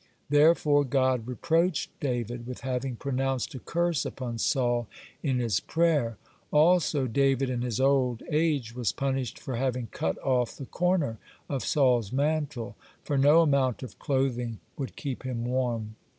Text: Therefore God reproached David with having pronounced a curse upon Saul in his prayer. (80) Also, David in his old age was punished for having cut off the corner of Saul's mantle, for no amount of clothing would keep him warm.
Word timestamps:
Therefore 0.31 0.83
God 0.83 1.27
reproached 1.27 1.91
David 1.99 2.47
with 2.47 2.61
having 2.61 2.95
pronounced 2.95 3.53
a 3.53 3.59
curse 3.59 4.03
upon 4.03 4.39
Saul 4.39 4.87
in 5.21 5.37
his 5.37 5.59
prayer. 5.59 6.17
(80) 6.47 6.47
Also, 6.51 7.05
David 7.05 7.51
in 7.51 7.61
his 7.61 7.79
old 7.79 8.23
age 8.31 8.73
was 8.75 8.91
punished 8.91 9.37
for 9.37 9.57
having 9.57 9.85
cut 9.91 10.17
off 10.23 10.55
the 10.57 10.65
corner 10.65 11.19
of 11.47 11.63
Saul's 11.63 12.11
mantle, 12.11 12.75
for 13.03 13.15
no 13.15 13.41
amount 13.41 13.83
of 13.83 13.99
clothing 13.99 14.57
would 14.75 14.95
keep 14.95 15.21
him 15.21 15.45
warm. 15.45 15.95